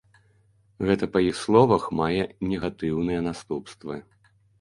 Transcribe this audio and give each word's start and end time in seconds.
Гэта, 0.89 1.09
па 1.15 1.19
іх 1.25 1.35
словах, 1.41 1.85
мае 1.99 2.23
негатыўныя 2.53 3.19
наступствы. 3.29 4.01